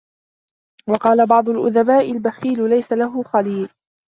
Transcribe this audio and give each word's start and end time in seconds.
وَقَالَ 0.89 1.25
بَعْضُ 1.27 1.49
الْأُدَبَاءِ 1.49 2.11
الْبَخِيلُ 2.11 2.69
لَيْسَ 2.69 2.91
لَهُ 2.93 3.23
خَلِيلٌ 3.23 3.69